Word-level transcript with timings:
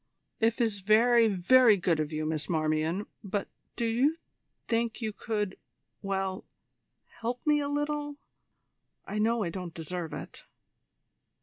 "If 0.39 0.59
is 0.59 0.79
very, 0.81 1.27
very 1.27 1.77
good 1.77 1.99
of 1.99 2.11
you, 2.11 2.25
Miss 2.25 2.49
Marmion; 2.49 3.05
but 3.23 3.47
do 3.75 3.85
you 3.85 4.15
think 4.67 4.99
you 4.99 5.13
could 5.13 5.59
well, 6.01 6.43
help 7.21 7.45
me 7.45 7.59
a 7.59 7.69
little? 7.69 8.17
I 9.05 9.19
know 9.19 9.43
I 9.43 9.51
don't 9.51 9.75
deserve 9.75 10.11
it." 10.13 10.43